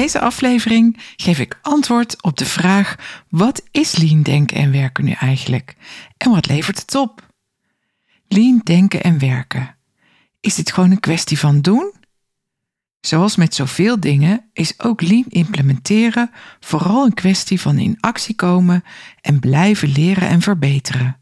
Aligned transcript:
Deze 0.00 0.20
aflevering 0.20 0.96
geef 1.16 1.38
ik 1.38 1.58
antwoord 1.62 2.22
op 2.22 2.36
de 2.36 2.44
vraag: 2.44 2.96
wat 3.28 3.62
is 3.70 3.96
lean 3.96 4.22
denken 4.22 4.56
en 4.56 4.70
werken 4.70 5.04
nu 5.04 5.12
eigenlijk? 5.12 5.76
En 6.16 6.30
wat 6.30 6.46
levert 6.46 6.78
het 6.78 6.94
op? 6.94 7.28
Lean 8.28 8.60
denken 8.64 9.02
en 9.02 9.18
werken. 9.18 9.76
Is 10.40 10.54
dit 10.54 10.72
gewoon 10.72 10.90
een 10.90 11.00
kwestie 11.00 11.38
van 11.38 11.60
doen? 11.60 11.92
Zoals 13.00 13.36
met 13.36 13.54
zoveel 13.54 14.00
dingen 14.00 14.50
is 14.52 14.80
ook 14.80 15.02
lean 15.02 15.26
implementeren 15.28 16.30
vooral 16.60 17.04
een 17.04 17.14
kwestie 17.14 17.60
van 17.60 17.78
in 17.78 17.96
actie 18.00 18.34
komen 18.34 18.84
en 19.20 19.40
blijven 19.40 19.88
leren 19.88 20.28
en 20.28 20.40
verbeteren. 20.40 21.20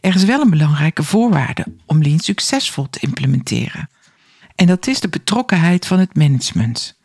Er 0.00 0.14
is 0.14 0.24
wel 0.24 0.40
een 0.40 0.50
belangrijke 0.50 1.02
voorwaarde 1.02 1.66
om 1.86 2.02
lean 2.02 2.18
succesvol 2.18 2.90
te 2.90 3.00
implementeren. 3.00 3.90
En 4.54 4.66
dat 4.66 4.86
is 4.86 5.00
de 5.00 5.08
betrokkenheid 5.08 5.86
van 5.86 5.98
het 5.98 6.16
management. 6.16 7.00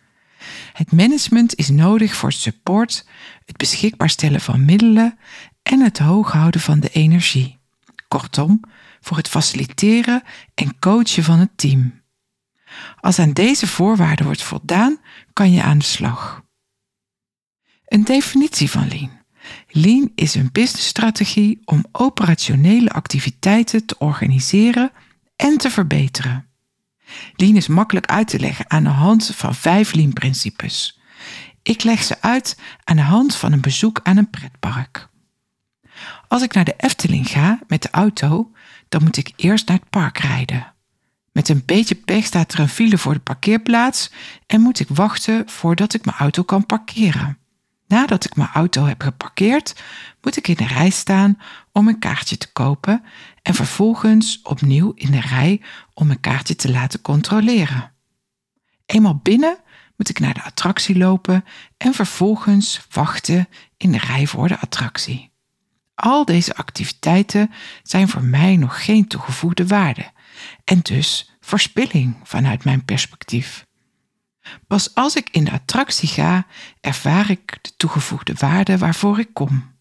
Het 0.73 0.91
management 0.91 1.55
is 1.55 1.69
nodig 1.69 2.15
voor 2.15 2.31
support, 2.31 3.07
het 3.45 3.57
beschikbaar 3.57 4.09
stellen 4.09 4.41
van 4.41 4.65
middelen 4.65 5.17
en 5.63 5.79
het 5.79 5.97
hoog 5.97 6.31
houden 6.31 6.61
van 6.61 6.79
de 6.79 6.89
energie. 6.89 7.59
Kortom, 8.07 8.59
voor 8.99 9.17
het 9.17 9.27
faciliteren 9.27 10.23
en 10.53 10.79
coachen 10.79 11.23
van 11.23 11.39
het 11.39 11.51
team. 11.55 12.01
Als 12.99 13.19
aan 13.19 13.33
deze 13.33 13.67
voorwaarden 13.67 14.25
wordt 14.25 14.43
voldaan, 14.43 14.97
kan 15.33 15.51
je 15.51 15.63
aan 15.63 15.77
de 15.77 15.85
slag. 15.85 16.45
Een 17.85 18.03
definitie 18.03 18.69
van 18.69 18.87
Lean. 18.87 19.17
Lean 19.67 20.11
is 20.15 20.35
een 20.35 20.49
businessstrategie 20.51 21.61
om 21.65 21.85
operationele 21.91 22.89
activiteiten 22.89 23.85
te 23.85 23.97
organiseren 23.97 24.91
en 25.35 25.57
te 25.57 25.69
verbeteren. 25.69 26.49
Lean 27.35 27.55
is 27.55 27.67
makkelijk 27.67 28.05
uit 28.05 28.27
te 28.27 28.39
leggen 28.39 28.69
aan 28.69 28.83
de 28.83 28.89
hand 28.89 29.31
van 29.35 29.55
vijf 29.55 29.93
Lean-principes. 29.93 30.99
Ik 31.63 31.83
leg 31.83 32.03
ze 32.03 32.21
uit 32.21 32.59
aan 32.83 32.95
de 32.95 33.01
hand 33.01 33.35
van 33.35 33.51
een 33.51 33.61
bezoek 33.61 33.99
aan 34.03 34.17
een 34.17 34.29
pretpark. 34.29 35.09
Als 36.27 36.41
ik 36.41 36.53
naar 36.53 36.63
de 36.63 36.75
Efteling 36.77 37.27
ga 37.27 37.59
met 37.67 37.81
de 37.81 37.89
auto, 37.91 38.51
dan 38.89 39.03
moet 39.03 39.17
ik 39.17 39.33
eerst 39.35 39.67
naar 39.67 39.77
het 39.77 39.89
park 39.89 40.17
rijden. 40.17 40.73
Met 41.31 41.49
een 41.49 41.63
beetje 41.65 41.95
pech 41.95 42.25
staat 42.25 42.53
er 42.53 42.59
een 42.59 42.69
file 42.69 42.97
voor 42.97 43.13
de 43.13 43.19
parkeerplaats 43.19 44.11
en 44.47 44.61
moet 44.61 44.79
ik 44.79 44.87
wachten 44.89 45.49
voordat 45.49 45.93
ik 45.93 46.05
mijn 46.05 46.17
auto 46.17 46.43
kan 46.43 46.65
parkeren. 46.65 47.37
Nadat 47.87 48.25
ik 48.25 48.35
mijn 48.35 48.49
auto 48.53 48.85
heb 48.85 49.01
geparkeerd, 49.01 49.83
moet 50.21 50.37
ik 50.37 50.47
in 50.47 50.55
de 50.55 50.67
rij 50.67 50.89
staan 50.89 51.39
om 51.71 51.87
een 51.87 51.99
kaartje 51.99 52.37
te 52.37 52.51
kopen 52.51 53.03
en 53.47 53.53
vervolgens 53.53 54.39
opnieuw 54.43 54.91
in 54.95 55.11
de 55.11 55.19
rij 55.19 55.61
om 55.93 56.09
een 56.09 56.19
kaartje 56.19 56.55
te 56.55 56.71
laten 56.71 57.01
controleren. 57.01 57.93
Eenmaal 58.85 59.19
binnen 59.23 59.57
moet 59.97 60.09
ik 60.09 60.19
naar 60.19 60.33
de 60.33 60.43
attractie 60.43 60.97
lopen 60.97 61.45
en 61.77 61.93
vervolgens 61.93 62.81
wachten 62.91 63.47
in 63.77 63.91
de 63.91 63.97
rij 63.97 64.27
voor 64.27 64.47
de 64.47 64.59
attractie. 64.59 65.31
Al 65.95 66.25
deze 66.25 66.55
activiteiten 66.55 67.51
zijn 67.83 68.09
voor 68.09 68.23
mij 68.23 68.55
nog 68.55 68.85
geen 68.85 69.07
toegevoegde 69.07 69.67
waarde 69.67 70.11
en 70.63 70.79
dus 70.79 71.37
verspilling 71.39 72.15
vanuit 72.23 72.63
mijn 72.63 72.85
perspectief. 72.85 73.65
Pas 74.67 74.95
als 74.95 75.15
ik 75.15 75.29
in 75.29 75.43
de 75.43 75.51
attractie 75.51 76.09
ga, 76.09 76.45
ervaar 76.81 77.29
ik 77.29 77.57
de 77.61 77.71
toegevoegde 77.77 78.33
waarde 78.33 78.77
waarvoor 78.77 79.19
ik 79.19 79.33
kom. 79.33 79.76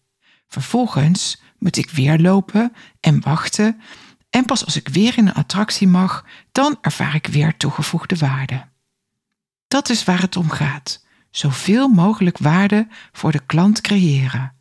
Vervolgens 0.47 1.41
moet 1.59 1.77
ik 1.77 1.89
weer 1.89 2.19
lopen 2.19 2.73
en 2.99 3.21
wachten 3.21 3.81
en 4.29 4.45
pas 4.45 4.65
als 4.65 4.75
ik 4.75 4.87
weer 4.87 5.17
in 5.17 5.27
een 5.27 5.33
attractie 5.33 5.87
mag, 5.87 6.25
dan 6.51 6.77
ervaar 6.81 7.15
ik 7.15 7.27
weer 7.27 7.57
toegevoegde 7.57 8.15
waarde. 8.15 8.67
Dat 9.67 9.89
is 9.89 10.03
waar 10.03 10.21
het 10.21 10.35
om 10.35 10.49
gaat. 10.49 11.05
Zoveel 11.31 11.87
mogelijk 11.87 12.37
waarde 12.37 12.87
voor 13.11 13.31
de 13.31 13.45
klant 13.45 13.81
creëren. 13.81 14.55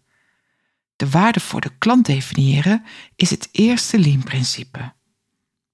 De 0.96 1.10
waarde 1.10 1.40
voor 1.40 1.60
de 1.60 1.72
klant 1.78 2.06
definiëren 2.06 2.84
is 3.16 3.30
het 3.30 3.48
eerste 3.52 3.98
Lean-principe. 3.98 4.92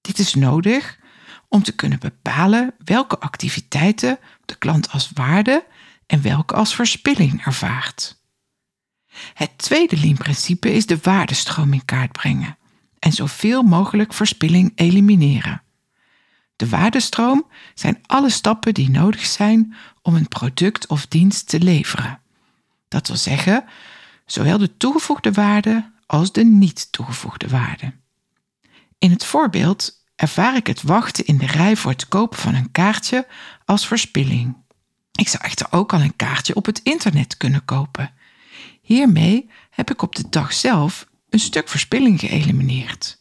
Dit 0.01 0.19
is 0.19 0.33
nodig 0.33 0.99
om 1.47 1.63
te 1.63 1.75
kunnen 1.75 1.99
bepalen 1.99 2.73
welke 2.77 3.19
activiteiten 3.19 4.19
de 4.45 4.55
klant 4.55 4.91
als 4.91 5.11
waarde 5.13 5.65
en 6.05 6.21
welke 6.21 6.55
als 6.55 6.75
verspilling 6.75 7.45
ervaart. 7.45 8.22
Het 9.33 9.57
tweede 9.57 9.99
Lean-principe 9.99 10.73
is 10.73 10.85
de 10.85 10.99
waardestroom 11.01 11.73
in 11.73 11.85
kaart 11.85 12.11
brengen 12.11 12.57
en 12.99 13.11
zoveel 13.11 13.61
mogelijk 13.61 14.13
verspilling 14.13 14.71
elimineren. 14.75 15.61
De 16.55 16.69
waardestroom 16.69 17.47
zijn 17.73 17.99
alle 18.05 18.29
stappen 18.29 18.73
die 18.73 18.89
nodig 18.89 19.25
zijn 19.25 19.75
om 20.01 20.15
een 20.15 20.27
product 20.27 20.87
of 20.87 21.07
dienst 21.07 21.47
te 21.47 21.59
leveren. 21.59 22.19
Dat 22.87 23.07
wil 23.07 23.17
zeggen, 23.17 23.65
zowel 24.25 24.57
de 24.57 24.77
toegevoegde 24.77 25.31
waarde 25.31 25.91
als 26.05 26.31
de 26.31 26.43
niet 26.43 26.91
toegevoegde 26.91 27.47
waarde. 27.47 27.93
In 28.97 29.11
het 29.11 29.25
voorbeeld 29.25 30.03
ervaar 30.15 30.55
ik 30.55 30.67
het 30.67 30.81
wachten 30.81 31.25
in 31.25 31.37
de 31.37 31.45
rij 31.45 31.75
voor 31.75 31.91
het 31.91 32.07
kopen 32.07 32.39
van 32.39 32.55
een 32.55 32.71
kaartje 32.71 33.27
als 33.65 33.87
verspilling. 33.87 34.55
Ik 35.11 35.27
zou 35.27 35.43
echter 35.43 35.67
ook 35.69 35.93
al 35.93 36.01
een 36.01 36.15
kaartje 36.15 36.55
op 36.55 36.65
het 36.65 36.79
internet 36.83 37.37
kunnen 37.37 37.65
kopen. 37.65 38.13
Hiermee 38.83 39.49
heb 39.69 39.91
ik 39.91 40.01
op 40.01 40.15
de 40.15 40.29
dag 40.29 40.53
zelf 40.53 41.07
een 41.29 41.39
stuk 41.39 41.69
verspilling 41.69 42.19
geëlimineerd. 42.19 43.19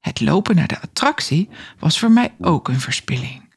Het 0.00 0.20
lopen 0.20 0.56
naar 0.56 0.66
de 0.66 0.80
attractie 0.80 1.48
was 1.78 1.98
voor 1.98 2.10
mij 2.10 2.34
ook 2.40 2.68
een 2.68 2.80
verspilling. 2.80 3.54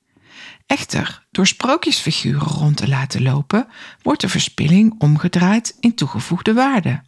Echter, 0.66 1.28
door 1.31 1.48
sprookjesfiguren 1.48 2.48
rond 2.48 2.78
te 2.78 2.88
laten 2.88 3.22
lopen, 3.22 3.68
wordt 4.02 4.22
de 4.22 4.30
verspilling 4.30 4.96
omgedraaid 4.98 5.78
in 5.80 5.96
toegevoegde 5.96 6.53
waarde. 6.53 7.02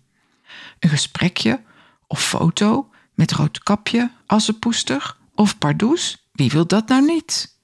Een 0.80 0.90
gesprekje 0.90 1.64
of 2.08 2.24
foto 2.24 2.90
met 3.14 3.32
roodkapje, 3.32 4.12
assenpoester 4.26 5.18
of 5.36 5.58
pardoes, 5.58 6.30
wie 6.32 6.50
wil 6.50 6.68
dat 6.68 6.88
nou 6.88 7.06
niet? 7.06 7.60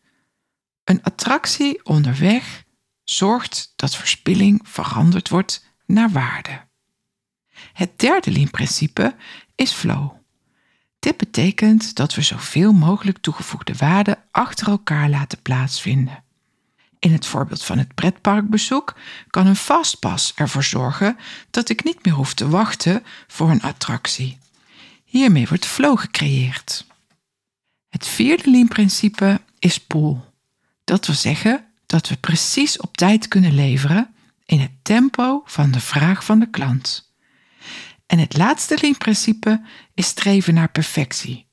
Een 0.84 1.04
attractie 1.04 1.86
onderweg 1.86 2.64
zorgt 3.04 3.74
dat 3.76 3.96
verspilling 3.96 4.60
veranderd 4.64 5.30
wordt 5.30 5.75
naar 5.86 6.10
waarde. 6.10 6.64
Het 7.74 8.00
derde 8.00 8.32
Lean-principe 8.32 9.16
is 9.56 9.72
flow. 9.72 10.12
Dit 11.00 11.18
betekent 11.18 11.96
dat 11.96 12.16
we 12.16 12.22
zoveel 12.22 12.74
mogelijk 12.74 13.18
toegevoegde 13.18 13.74
waarde 13.76 14.18
achter 14.32 14.68
elkaar 14.68 15.10
laten 15.10 15.42
plaatsvinden. 15.42 16.24
In 17.00 17.12
het 17.12 17.26
voorbeeld 17.26 17.64
van 17.64 17.78
het 17.78 17.96
pretparkbezoek 17.96 18.96
kan 19.30 19.48
een 19.48 19.56
fastpass 19.56 20.34
ervoor 20.36 20.64
zorgen 20.64 21.18
dat 21.50 21.70
ik 21.70 21.84
niet 21.84 22.06
meer 22.06 22.14
hoef 22.14 22.34
te 22.34 22.50
wachten 22.50 23.04
voor 23.28 23.50
een 23.50 23.62
attractie. 23.62 24.38
Hiermee 25.04 25.48
wordt 25.48 25.66
flow 25.66 26.00
gecreëerd. 26.00 26.86
Het 27.90 28.08
vierde 28.08 28.50
Lean-principe 28.52 29.42
is 29.60 29.80
pool. 29.80 30.34
Dat 30.84 31.06
wil 31.06 31.16
zeggen 31.16 31.66
dat 31.86 32.10
we 32.10 32.18
precies 32.18 32.80
op 32.80 32.98
tijd 32.98 33.28
kunnen 33.28 33.56
leveren 33.56 34.15
in 34.46 34.60
het 34.60 34.72
tempo 34.82 35.42
van 35.46 35.72
de 35.72 35.80
vraag 35.80 36.26
van 36.26 36.40
de 36.40 36.50
klant. 36.50 37.14
En 38.06 38.20
het 38.20 38.38
laatste 38.38 38.78
Lean-principe 38.82 39.62
is 39.94 40.08
streven 40.08 40.54
naar 40.54 40.72
perfectie. 40.72 41.48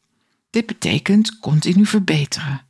Dit 0.51 0.67
betekent 0.67 1.39
continu 1.39 1.87
verbeteren. 1.87 2.65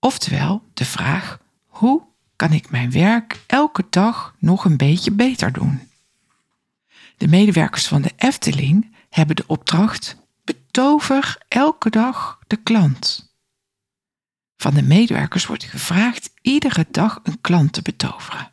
Oftewel 0.00 0.62
de 0.74 0.84
vraag: 0.84 1.38
hoe 1.66 2.02
kan 2.36 2.52
ik 2.52 2.70
mijn 2.70 2.90
werk 2.90 3.40
elke 3.46 3.86
dag 3.90 4.34
nog 4.38 4.64
een 4.64 4.76
beetje 4.76 5.10
beter 5.10 5.52
doen? 5.52 5.80
De 7.16 7.28
medewerkers 7.28 7.86
van 7.86 8.02
de 8.02 8.12
Efteling 8.16 8.94
hebben 9.10 9.36
de 9.36 9.44
opdracht 9.46 10.16
betover 10.44 11.36
elke 11.48 11.90
dag 11.90 12.38
de 12.46 12.56
klant. 12.56 13.32
Van 14.56 14.74
de 14.74 14.82
medewerkers 14.82 15.46
wordt 15.46 15.64
gevraagd 15.64 16.30
iedere 16.42 16.86
dag 16.90 17.20
een 17.22 17.40
klant 17.40 17.72
te 17.72 17.82
betoveren. 17.82 18.52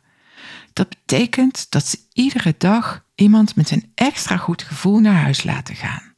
Dat 0.76 0.88
betekent 0.88 1.70
dat 1.70 1.86
ze 1.86 1.98
iedere 2.12 2.54
dag 2.58 3.04
iemand 3.14 3.56
met 3.56 3.70
een 3.70 3.92
extra 3.94 4.36
goed 4.36 4.62
gevoel 4.62 4.98
naar 4.98 5.22
huis 5.22 5.44
laten 5.44 5.74
gaan. 5.74 6.14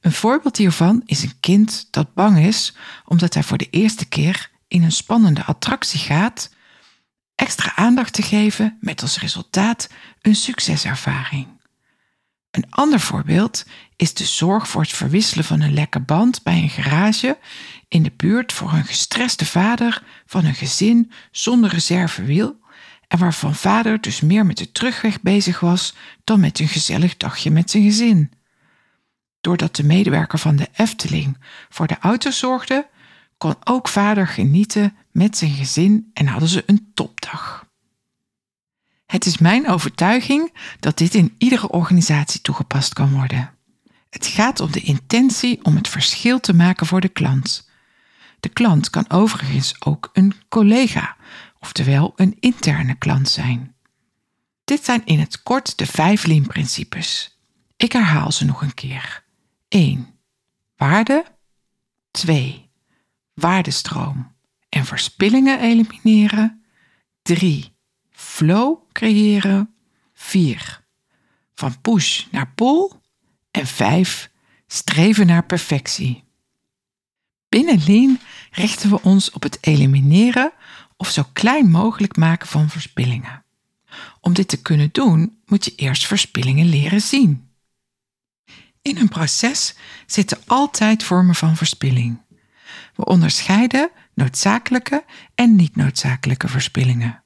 Een 0.00 0.12
voorbeeld 0.12 0.56
hiervan 0.56 1.02
is 1.04 1.22
een 1.22 1.40
kind 1.40 1.88
dat 1.90 2.14
bang 2.14 2.38
is 2.38 2.76
omdat 3.04 3.34
hij 3.34 3.42
voor 3.42 3.58
de 3.58 3.70
eerste 3.70 4.06
keer 4.06 4.50
in 4.68 4.82
een 4.82 4.92
spannende 4.92 5.44
attractie 5.44 6.00
gaat, 6.00 6.54
extra 7.34 7.74
aandacht 7.74 8.12
te 8.12 8.22
geven 8.22 8.78
met 8.80 9.02
als 9.02 9.20
resultaat 9.20 9.88
een 10.20 10.36
succeservaring. 10.36 11.46
Een 12.50 12.70
ander 12.70 13.00
voorbeeld 13.00 13.66
is 13.96 14.14
de 14.14 14.24
zorg 14.24 14.68
voor 14.68 14.82
het 14.82 14.92
verwisselen 14.92 15.44
van 15.44 15.60
een 15.60 15.74
lekke 15.74 16.00
band 16.00 16.42
bij 16.42 16.62
een 16.62 16.70
garage 16.70 17.38
in 17.88 18.02
de 18.02 18.12
buurt 18.16 18.52
voor 18.52 18.72
een 18.72 18.86
gestreste 18.86 19.46
vader 19.46 20.02
van 20.26 20.44
een 20.44 20.54
gezin 20.54 21.12
zonder 21.30 21.70
reservewiel 21.70 22.64
en 23.08 23.18
waarvan 23.18 23.54
vader 23.54 24.00
dus 24.00 24.20
meer 24.20 24.46
met 24.46 24.58
de 24.58 24.72
terugweg 24.72 25.20
bezig 25.20 25.60
was 25.60 25.94
dan 26.24 26.40
met 26.40 26.58
een 26.58 26.68
gezellig 26.68 27.16
dagje 27.16 27.50
met 27.50 27.70
zijn 27.70 27.82
gezin. 27.82 28.32
Doordat 29.40 29.76
de 29.76 29.84
medewerker 29.84 30.38
van 30.38 30.56
de 30.56 30.68
Efteling 30.72 31.38
voor 31.68 31.86
de 31.86 31.98
auto 32.00 32.30
zorgde, 32.30 32.88
kon 33.38 33.54
ook 33.64 33.88
vader 33.88 34.26
genieten 34.26 34.96
met 35.12 35.36
zijn 35.36 35.50
gezin 35.50 36.10
en 36.12 36.26
hadden 36.26 36.48
ze 36.48 36.62
een 36.66 36.90
topdag. 36.94 37.66
Het 39.06 39.26
is 39.26 39.38
mijn 39.38 39.68
overtuiging 39.68 40.52
dat 40.80 40.98
dit 40.98 41.14
in 41.14 41.34
iedere 41.38 41.68
organisatie 41.68 42.40
toegepast 42.40 42.92
kan 42.92 43.12
worden. 43.12 43.50
Het 44.10 44.26
gaat 44.26 44.60
om 44.60 44.72
de 44.72 44.80
intentie 44.80 45.58
om 45.62 45.76
het 45.76 45.88
verschil 45.88 46.40
te 46.40 46.54
maken 46.54 46.86
voor 46.86 47.00
de 47.00 47.08
klant. 47.08 47.70
De 48.40 48.48
klant 48.48 48.90
kan 48.90 49.10
overigens 49.10 49.74
ook 49.78 50.10
een 50.12 50.34
collega, 50.48 51.15
oftewel 51.66 52.12
een 52.16 52.36
interne 52.40 52.94
klant 52.94 53.28
zijn. 53.28 53.74
Dit 54.64 54.84
zijn 54.84 55.02
in 55.04 55.18
het 55.18 55.42
kort 55.42 55.78
de 55.78 55.86
vijf 55.86 56.24
Lean-principes. 56.24 57.38
Ik 57.76 57.92
herhaal 57.92 58.32
ze 58.32 58.44
nog 58.44 58.62
een 58.62 58.74
keer. 58.74 59.24
1. 59.68 60.18
Waarde. 60.76 61.24
2. 62.10 62.70
Waardestroom 63.34 64.34
en 64.68 64.84
verspillingen 64.84 65.60
elimineren. 65.60 66.64
3. 67.22 67.76
Flow 68.10 68.78
creëren. 68.92 69.74
4. 70.12 70.84
Van 71.54 71.80
push 71.80 72.24
naar 72.30 72.52
pull. 72.54 72.90
En 73.50 73.66
5. 73.66 74.30
Streven 74.66 75.26
naar 75.26 75.46
perfectie. 75.46 76.24
Binnen 77.48 77.84
Lean 77.86 78.20
richten 78.50 78.90
we 78.90 79.02
ons 79.02 79.30
op 79.30 79.42
het 79.42 79.58
elimineren 79.60 80.52
of 80.96 81.10
zo 81.10 81.22
klein 81.32 81.70
mogelijk 81.70 82.16
maken 82.16 82.48
van 82.48 82.68
verspillingen. 82.68 83.44
Om 84.20 84.32
dit 84.32 84.48
te 84.48 84.62
kunnen 84.62 84.88
doen, 84.92 85.38
moet 85.46 85.64
je 85.64 85.74
eerst 85.74 86.06
verspillingen 86.06 86.66
leren 86.66 87.00
zien. 87.00 87.50
In 88.82 88.96
een 88.96 89.08
proces 89.08 89.74
zitten 90.06 90.38
altijd 90.46 91.02
vormen 91.02 91.34
van 91.34 91.56
verspilling. 91.56 92.20
We 92.94 93.04
onderscheiden 93.04 93.90
noodzakelijke 94.14 95.04
en 95.34 95.56
niet 95.56 95.76
noodzakelijke 95.76 96.48
verspillingen. 96.48 97.22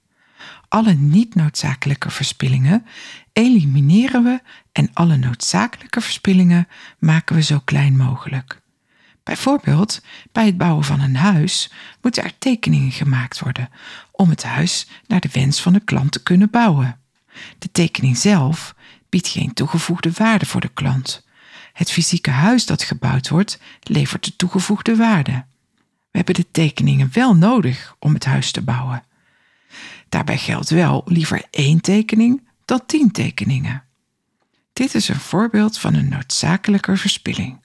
Alle 0.68 0.92
niet 0.92 1.34
noodzakelijke 1.34 2.10
verspillingen 2.10 2.86
elimineren 3.32 4.22
we 4.22 4.40
en 4.72 4.90
alle 4.92 5.16
noodzakelijke 5.16 6.00
verspillingen 6.00 6.68
maken 6.98 7.36
we 7.36 7.42
zo 7.42 7.60
klein 7.64 7.96
mogelijk. 7.96 8.62
Bijvoorbeeld, 9.22 10.00
bij 10.32 10.46
het 10.46 10.56
bouwen 10.56 10.84
van 10.84 11.00
een 11.00 11.16
huis 11.16 11.70
moeten 12.02 12.24
er 12.24 12.38
tekeningen 12.38 12.92
gemaakt 12.92 13.40
worden 13.40 13.70
om 14.10 14.30
het 14.30 14.42
huis 14.42 14.86
naar 15.06 15.20
de 15.20 15.28
wens 15.32 15.60
van 15.62 15.72
de 15.72 15.80
klant 15.80 16.12
te 16.12 16.22
kunnen 16.22 16.50
bouwen. 16.50 17.00
De 17.58 17.70
tekening 17.72 18.16
zelf 18.16 18.74
biedt 19.08 19.28
geen 19.28 19.54
toegevoegde 19.54 20.10
waarde 20.12 20.46
voor 20.46 20.60
de 20.60 20.68
klant. 20.74 21.26
Het 21.72 21.90
fysieke 21.90 22.30
huis 22.30 22.66
dat 22.66 22.82
gebouwd 22.82 23.28
wordt 23.28 23.60
levert 23.82 24.24
de 24.24 24.36
toegevoegde 24.36 24.96
waarde. 24.96 25.44
We 26.10 26.16
hebben 26.16 26.34
de 26.34 26.50
tekeningen 26.50 27.08
wel 27.12 27.36
nodig 27.36 27.96
om 27.98 28.14
het 28.14 28.24
huis 28.24 28.50
te 28.50 28.62
bouwen. 28.62 29.04
Daarbij 30.08 30.38
geldt 30.38 30.70
wel 30.70 31.02
liever 31.06 31.42
één 31.50 31.80
tekening 31.80 32.48
dan 32.64 32.86
tien 32.86 33.10
tekeningen. 33.10 33.84
Dit 34.72 34.94
is 34.94 35.08
een 35.08 35.20
voorbeeld 35.20 35.78
van 35.78 35.94
een 35.94 36.08
noodzakelijke 36.08 36.96
verspilling. 36.96 37.60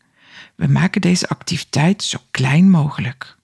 We 0.55 0.67
maken 0.67 1.01
deze 1.01 1.29
activiteit 1.29 2.03
zo 2.03 2.17
klein 2.31 2.69
mogelijk. 2.69 3.37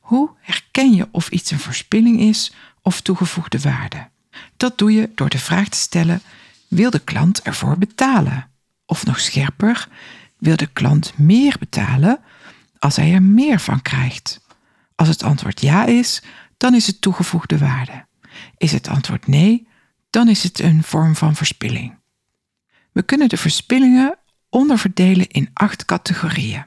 Hoe 0.00 0.30
herken 0.40 0.94
je 0.94 1.08
of 1.10 1.28
iets 1.28 1.50
een 1.50 1.58
verspilling 1.58 2.20
is 2.20 2.52
of 2.82 3.00
toegevoegde 3.00 3.60
waarde? 3.60 4.08
Dat 4.56 4.78
doe 4.78 4.92
je 4.92 5.10
door 5.14 5.28
de 5.28 5.38
vraag 5.38 5.68
te 5.68 5.78
stellen: 5.78 6.22
wil 6.68 6.90
de 6.90 6.98
klant 6.98 7.42
ervoor 7.42 7.78
betalen? 7.78 8.50
Of 8.86 9.04
nog 9.04 9.20
scherper, 9.20 9.88
wil 10.38 10.56
de 10.56 10.66
klant 10.66 11.18
meer 11.18 11.56
betalen 11.58 12.20
als 12.78 12.96
hij 12.96 13.14
er 13.14 13.22
meer 13.22 13.60
van 13.60 13.82
krijgt? 13.82 14.40
Als 14.94 15.08
het 15.08 15.22
antwoord 15.22 15.60
ja 15.60 15.84
is, 15.84 16.22
dan 16.56 16.74
is 16.74 16.86
het 16.86 17.00
toegevoegde 17.00 17.58
waarde. 17.58 18.06
Is 18.56 18.72
het 18.72 18.88
antwoord 18.88 19.26
nee, 19.26 19.68
dan 20.10 20.28
is 20.28 20.42
het 20.42 20.60
een 20.60 20.82
vorm 20.82 21.16
van 21.16 21.36
verspilling. 21.36 21.98
We 22.92 23.02
kunnen 23.02 23.28
de 23.28 23.36
verspillingen 23.36 24.18
onderverdelen 24.50 25.28
in 25.28 25.50
acht 25.52 25.84
categorieën. 25.84 26.64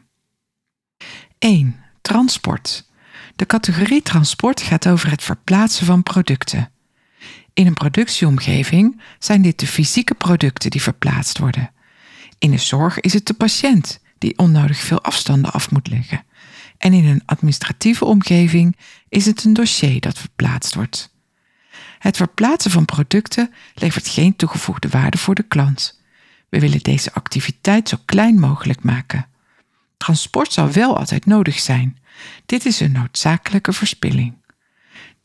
1. 1.40 1.76
Transport. 2.02 2.90
De 3.36 3.46
categorie 3.46 4.02
transport 4.02 4.62
gaat 4.62 4.88
over 4.88 5.10
het 5.10 5.24
verplaatsen 5.24 5.86
van 5.86 6.04
producten. 6.04 6.72
In 7.54 7.68
een 7.68 7.74
productieomgeving 7.74 9.02
zijn 9.20 9.42
dit 9.42 9.60
de 9.60 9.68
fysieke 9.68 10.14
producten 10.14 10.70
die 10.70 10.82
verplaatst 10.82 11.38
worden. 11.38 11.72
In 12.38 12.52
de 12.52 12.58
zorg 12.58 13.00
is 13.00 13.14
het 13.14 13.26
de 13.26 13.34
patiënt 13.34 14.00
die 14.18 14.38
onnodig 14.38 14.78
veel 14.78 15.02
afstanden 15.02 15.52
af 15.52 15.72
moet 15.72 15.88
leggen. 15.88 16.24
En 16.78 16.94
in 16.94 17.06
een 17.06 17.22
administratieve 17.26 18.06
omgeving 18.06 18.78
is 19.10 19.26
het 19.26 19.44
een 19.44 19.54
dossier 19.54 20.00
dat 20.00 20.20
verplaatst 20.20 20.76
wordt. 20.76 21.14
Het 22.00 22.18
verplaatsen 22.18 22.72
van 22.72 22.86
producten 22.86 23.54
levert 23.74 24.08
geen 24.08 24.36
toegevoegde 24.36 24.90
waarde 24.90 25.18
voor 25.18 25.36
de 25.36 25.44
klant. 25.44 26.02
We 26.54 26.60
willen 26.60 26.80
deze 26.80 27.14
activiteit 27.14 27.90
zo 27.90 27.98
klein 28.06 28.40
mogelijk 28.40 28.84
maken. 28.84 29.28
Transport 29.98 30.54
zal 30.54 30.72
wel 30.72 30.98
altijd 30.98 31.26
nodig 31.26 31.60
zijn. 31.60 31.98
Dit 32.46 32.66
is 32.66 32.80
een 32.80 32.92
noodzakelijke 32.92 33.74
verspilling. 33.74 34.34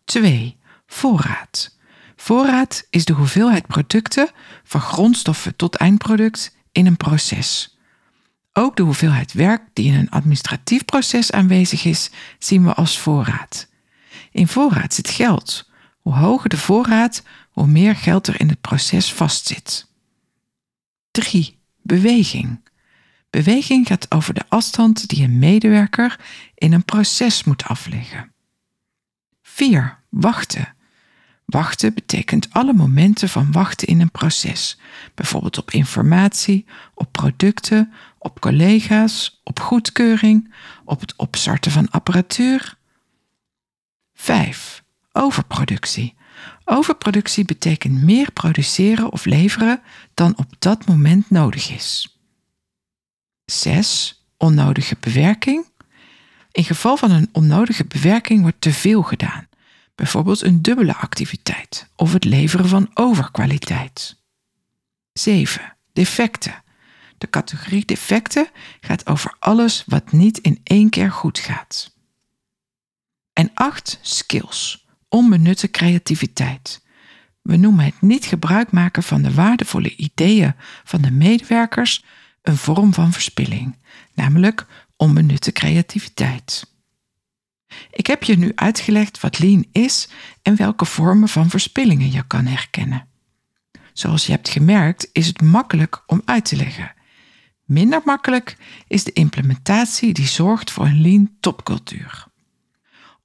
2. 0.04 0.56
Voorraad. 0.86 1.76
Voorraad 2.16 2.86
is 2.90 3.04
de 3.04 3.12
hoeveelheid 3.12 3.66
producten, 3.66 4.30
van 4.64 4.80
grondstoffen 4.80 5.56
tot 5.56 5.76
eindproduct, 5.76 6.56
in 6.72 6.86
een 6.86 6.96
proces. 6.96 7.78
Ook 8.52 8.76
de 8.76 8.82
hoeveelheid 8.82 9.32
werk 9.32 9.62
die 9.72 9.92
in 9.92 9.98
een 9.98 10.10
administratief 10.10 10.84
proces 10.84 11.32
aanwezig 11.32 11.84
is, 11.84 12.10
zien 12.38 12.64
we 12.64 12.74
als 12.74 12.98
voorraad. 12.98 13.68
In 14.30 14.48
voorraad 14.48 14.94
zit 14.94 15.08
geld. 15.08 15.70
Hoe 15.98 16.14
hoger 16.14 16.48
de 16.48 16.58
voorraad, 16.58 17.22
hoe 17.50 17.66
meer 17.66 17.96
geld 17.96 18.26
er 18.26 18.40
in 18.40 18.48
het 18.48 18.60
proces 18.60 19.12
vastzit. 19.12 19.87
3. 21.18 21.58
Beweging. 21.82 22.68
Beweging 23.30 23.86
gaat 23.86 24.10
over 24.14 24.34
de 24.34 24.44
afstand 24.48 25.08
die 25.08 25.24
een 25.24 25.38
medewerker 25.38 26.20
in 26.54 26.72
een 26.72 26.84
proces 26.84 27.44
moet 27.44 27.64
afleggen. 27.64 28.32
4. 29.42 29.98
Wachten. 30.08 30.74
Wachten 31.44 31.94
betekent 31.94 32.50
alle 32.50 32.72
momenten 32.72 33.28
van 33.28 33.52
wachten 33.52 33.88
in 33.88 34.00
een 34.00 34.10
proces, 34.10 34.78
bijvoorbeeld 35.14 35.58
op 35.58 35.70
informatie, 35.70 36.66
op 36.94 37.12
producten, 37.12 37.92
op 38.18 38.40
collega's, 38.40 39.40
op 39.44 39.60
goedkeuring, 39.60 40.54
op 40.84 41.00
het 41.00 41.16
opstarten 41.16 41.70
van 41.70 41.90
apparatuur. 41.90 42.76
5. 44.14 44.77
Overproductie. 45.18 46.14
Overproductie 46.64 47.44
betekent 47.44 48.02
meer 48.02 48.32
produceren 48.32 49.12
of 49.12 49.24
leveren 49.24 49.82
dan 50.14 50.38
op 50.38 50.54
dat 50.58 50.86
moment 50.86 51.30
nodig 51.30 51.70
is. 51.70 52.18
6. 53.44 54.24
Onnodige 54.36 54.96
bewerking. 55.00 55.66
In 56.52 56.64
geval 56.64 56.96
van 56.96 57.10
een 57.10 57.28
onnodige 57.32 57.84
bewerking 57.84 58.42
wordt 58.42 58.60
te 58.60 58.72
veel 58.72 59.02
gedaan 59.02 59.48
bijvoorbeeld 59.98 60.42
een 60.42 60.62
dubbele 60.62 60.94
activiteit 60.94 61.90
of 61.96 62.12
het 62.12 62.24
leveren 62.24 62.68
van 62.68 62.90
overkwaliteit. 62.94 64.16
7. 65.12 65.76
Defecten. 65.92 66.62
De 67.18 67.30
categorie 67.30 67.84
defecten 67.84 68.48
gaat 68.80 69.06
over 69.06 69.36
alles 69.38 69.84
wat 69.86 70.12
niet 70.12 70.38
in 70.38 70.60
één 70.62 70.90
keer 70.90 71.10
goed 71.12 71.38
gaat. 71.38 71.94
En 73.32 73.50
8. 73.54 73.98
Skills. 74.02 74.87
Onbenutte 75.08 75.70
creativiteit. 75.70 76.86
We 77.42 77.56
noemen 77.56 77.84
het 77.84 78.00
niet 78.00 78.24
gebruik 78.24 78.70
maken 78.70 79.02
van 79.02 79.22
de 79.22 79.34
waardevolle 79.34 79.96
ideeën 79.96 80.54
van 80.84 81.00
de 81.00 81.10
medewerkers 81.10 82.04
een 82.42 82.56
vorm 82.56 82.94
van 82.94 83.12
verspilling, 83.12 83.76
namelijk 84.14 84.66
onbenutte 84.96 85.52
creativiteit. 85.52 86.72
Ik 87.90 88.06
heb 88.06 88.22
je 88.22 88.38
nu 88.38 88.52
uitgelegd 88.54 89.20
wat 89.20 89.38
lean 89.38 89.64
is 89.72 90.08
en 90.42 90.56
welke 90.56 90.84
vormen 90.84 91.28
van 91.28 91.50
verspillingen 91.50 92.12
je 92.12 92.26
kan 92.26 92.46
herkennen. 92.46 93.08
Zoals 93.92 94.26
je 94.26 94.32
hebt 94.32 94.48
gemerkt 94.48 95.08
is 95.12 95.26
het 95.26 95.42
makkelijk 95.42 96.02
om 96.06 96.22
uit 96.24 96.44
te 96.44 96.56
leggen. 96.56 96.92
Minder 97.64 98.02
makkelijk 98.04 98.56
is 98.86 99.04
de 99.04 99.12
implementatie 99.12 100.12
die 100.12 100.26
zorgt 100.26 100.70
voor 100.70 100.84
een 100.84 101.00
lean 101.00 101.36
topcultuur. 101.40 102.27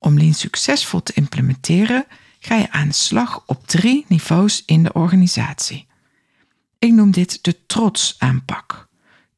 Om 0.04 0.18
lean 0.18 0.34
succesvol 0.34 1.04
te 1.04 1.14
implementeren 1.14 2.06
ga 2.40 2.56
je 2.56 2.72
aan 2.72 2.88
de 2.88 2.94
slag 2.94 3.44
op 3.46 3.68
drie 3.68 4.06
niveaus 4.08 4.64
in 4.66 4.84
de 4.84 4.94
organisatie. 4.94 5.88
Ik 6.80 6.92
noem 6.92 7.12
dit 7.12 7.44
de 7.44 7.66
trots-aanpak. 7.66 8.88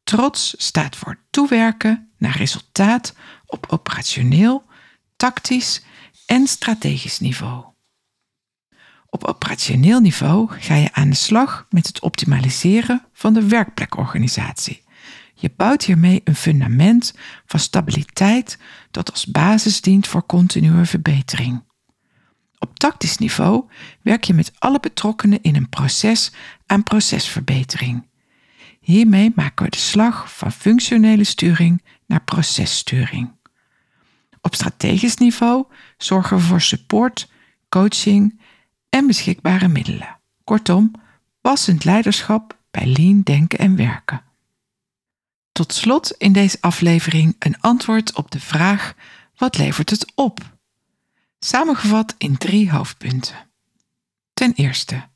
Trots 0.03 0.55
staat 0.57 0.95
voor 0.95 1.17
toewerken 1.29 2.12
naar 2.17 2.38
resultaat 2.38 3.15
op 3.45 3.65
operationeel, 3.69 4.63
tactisch 5.15 5.84
en 6.25 6.48
strategisch 6.48 7.19
niveau. 7.19 7.65
Op 9.10 9.24
operationeel 9.24 10.00
niveau 10.00 10.51
ga 10.60 10.75
je 10.75 10.93
aan 10.93 11.10
de 11.10 11.15
slag 11.15 11.65
met 11.69 11.88
het 11.88 12.00
optimaliseren 12.00 13.05
van 13.13 13.34
de 13.34 13.48
werkplekorganisatie. 13.48 14.84
Je 15.46 15.54
bouwt 15.56 15.84
hiermee 15.84 16.22
een 16.24 16.36
fundament 16.36 17.14
van 17.46 17.60
stabiliteit 17.60 18.58
dat 18.92 19.12
als 19.12 19.25
basis 19.25 19.82
dient 19.82 20.08
voor 20.08 20.25
continue 20.25 20.86
verbetering. 20.86 21.64
Op 22.60 22.80
tactisch 22.80 23.18
niveau 23.18 23.66
werk 24.02 24.24
je 24.24 24.34
met 24.34 24.52
alle 24.60 24.80
betrokkenen 24.80 25.42
in 25.42 25.56
een 25.56 25.70
proces 25.70 26.32
aan 26.66 26.84
procesverbetering. 26.84 28.08
Hiermee 28.80 29.32
maken 29.36 29.66
we 29.66 29.72
de 29.72 29.78
slag 29.78 30.38
van 30.38 30.52
functionele 30.52 31.24
sturing 31.24 31.84
naar 32.06 32.24
processturing. 32.24 33.32
Op 34.42 34.56
strategisch 34.56 35.18
niveau 35.18 35.66
zorgen 35.98 36.38
we 36.38 36.44
voor 36.44 36.62
support, 36.62 37.32
coaching 37.70 38.42
en 38.90 39.08
beschikbare 39.08 39.68
middelen. 39.68 40.20
Kortom, 40.44 40.92
passend 41.42 41.84
leiderschap 41.84 42.58
bij 42.72 42.86
lean 42.88 43.22
denken 43.22 43.60
en 43.60 43.75
werken. 43.75 44.25
Tot 45.56 45.74
slot 45.74 46.12
in 46.12 46.34
deze 46.34 46.58
aflevering 46.62 47.36
een 47.40 47.60
antwoord 47.60 48.14
op 48.14 48.32
de 48.32 48.40
vraag: 48.40 48.94
wat 49.36 49.58
levert 49.58 49.90
het 49.90 50.12
op? 50.16 50.40
Samengevat 51.40 52.16
in 52.18 52.38
drie 52.38 52.72
hoofdpunten. 52.72 53.36
Ten 54.34 54.54
eerste, 54.54 55.08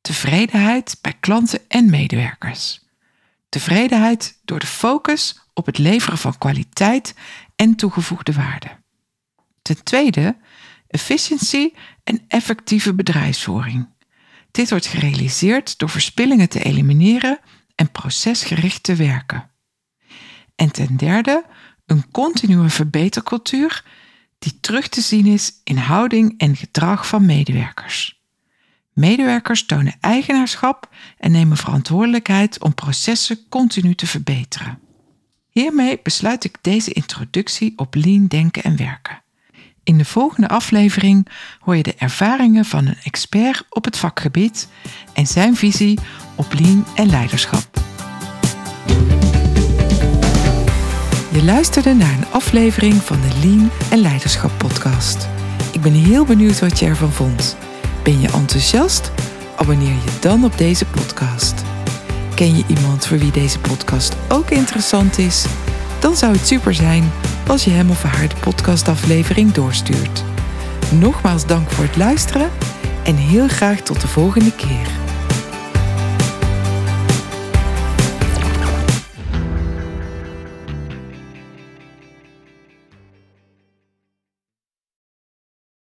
tevredenheid 0.00 0.98
bij 1.00 1.16
klanten 1.20 1.60
en 1.68 1.90
medewerkers. 1.90 2.80
Tevredenheid 3.48 4.40
door 4.44 4.58
de 4.58 4.66
focus 4.66 5.40
op 5.54 5.66
het 5.66 5.78
leveren 5.78 6.18
van 6.18 6.38
kwaliteit 6.38 7.14
en 7.56 7.74
toegevoegde 7.74 8.32
waarde. 8.32 8.68
Ten 9.62 9.82
tweede, 9.82 10.36
efficiëntie 10.86 11.74
en 12.04 12.24
effectieve 12.28 12.94
bedrijfsvoering. 12.94 13.88
Dit 14.50 14.70
wordt 14.70 14.86
gerealiseerd 14.86 15.78
door 15.78 15.90
verspillingen 15.90 16.48
te 16.48 16.62
elimineren 16.62 17.38
en 17.74 17.90
procesgericht 17.90 18.82
te 18.82 18.94
werken. 18.94 19.52
En 20.54 20.70
ten 20.72 20.96
derde, 20.96 21.44
een 21.86 22.10
continue 22.10 22.68
verbetercultuur 22.68 23.84
die 24.38 24.60
terug 24.60 24.88
te 24.88 25.00
zien 25.00 25.26
is 25.26 25.52
in 25.64 25.76
houding 25.76 26.34
en 26.36 26.56
gedrag 26.56 27.06
van 27.06 27.26
medewerkers. 27.26 28.22
Medewerkers 28.92 29.66
tonen 29.66 29.96
eigenaarschap 30.00 30.88
en 31.18 31.30
nemen 31.30 31.56
verantwoordelijkheid 31.56 32.62
om 32.62 32.74
processen 32.74 33.38
continu 33.48 33.94
te 33.94 34.06
verbeteren. 34.06 34.78
Hiermee 35.50 36.00
besluit 36.02 36.44
ik 36.44 36.56
deze 36.60 36.92
introductie 36.92 37.72
op 37.76 37.94
lean 37.94 38.26
denken 38.26 38.62
en 38.62 38.76
werken. 38.76 39.22
In 39.84 39.98
de 39.98 40.04
volgende 40.04 40.48
aflevering 40.48 41.28
hoor 41.58 41.76
je 41.76 41.82
de 41.82 41.94
ervaringen 41.94 42.64
van 42.64 42.86
een 42.86 42.98
expert 43.02 43.66
op 43.68 43.84
het 43.84 43.98
vakgebied 43.98 44.68
en 45.12 45.26
zijn 45.26 45.56
visie 45.56 45.98
op 46.34 46.52
lean 46.52 46.86
en 46.94 47.06
leiderschap. 47.06 47.83
Luisterde 51.44 51.94
naar 51.94 52.12
een 52.12 52.26
aflevering 52.30 52.94
van 52.94 53.20
de 53.20 53.28
Lean 53.42 53.70
en 53.90 53.98
Leiderschap 53.98 54.50
podcast. 54.58 55.28
Ik 55.72 55.80
ben 55.80 55.92
heel 55.92 56.24
benieuwd 56.24 56.60
wat 56.60 56.78
je 56.78 56.86
ervan 56.86 57.12
vond. 57.12 57.56
Ben 58.02 58.20
je 58.20 58.28
enthousiast? 58.28 59.12
Abonneer 59.56 59.88
je 59.88 60.18
dan 60.20 60.44
op 60.44 60.58
deze 60.58 60.86
podcast. 60.86 61.62
Ken 62.34 62.56
je 62.56 62.64
iemand 62.66 63.06
voor 63.06 63.18
wie 63.18 63.30
deze 63.30 63.58
podcast 63.58 64.16
ook 64.28 64.50
interessant 64.50 65.18
is? 65.18 65.46
Dan 66.00 66.16
zou 66.16 66.32
het 66.32 66.46
super 66.46 66.74
zijn 66.74 67.12
als 67.46 67.64
je 67.64 67.70
hem 67.70 67.90
of 67.90 68.02
haar 68.02 68.28
de 68.28 68.36
podcastaflevering 68.40 69.52
doorstuurt. 69.52 70.24
Nogmaals 70.98 71.46
dank 71.46 71.70
voor 71.70 71.84
het 71.84 71.96
luisteren 71.96 72.50
en 73.02 73.16
heel 73.16 73.48
graag 73.48 73.80
tot 73.80 74.00
de 74.00 74.08
volgende 74.08 74.52
keer. 74.52 75.03